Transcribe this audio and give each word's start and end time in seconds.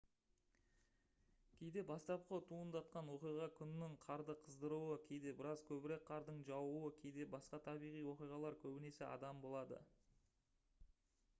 кейде 1.57 1.81
бастапқы 1.89 2.37
туындатқан 2.51 3.11
оқиға 3.15 3.49
күннің 3.59 3.93
қарды 4.05 4.35
қыздыруы 4.47 4.95
кейде 5.09 5.33
біраз 5.41 5.61
көбірек 5.67 6.07
қардың 6.07 6.39
жаууы 6.49 6.89
кейде 7.03 7.27
басқа 7.35 7.61
табиғи 7.69 8.01
оқиғалар 8.15 8.57
көбінесе 8.63 9.05
адам 9.11 9.43
болады 9.45 9.79